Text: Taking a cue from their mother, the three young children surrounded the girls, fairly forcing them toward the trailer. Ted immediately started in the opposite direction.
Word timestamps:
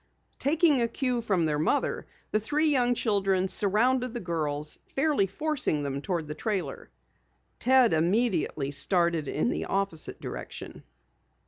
Taking 0.39 0.81
a 0.81 0.87
cue 0.87 1.21
from 1.21 1.45
their 1.45 1.59
mother, 1.59 2.07
the 2.31 2.39
three 2.39 2.69
young 2.69 2.95
children 2.95 3.47
surrounded 3.47 4.15
the 4.15 4.19
girls, 4.19 4.79
fairly 4.95 5.27
forcing 5.27 5.83
them 5.83 6.01
toward 6.01 6.27
the 6.27 6.33
trailer. 6.33 6.89
Ted 7.59 7.93
immediately 7.93 8.71
started 8.71 9.27
in 9.27 9.51
the 9.51 9.65
opposite 9.65 10.19
direction. 10.19 10.81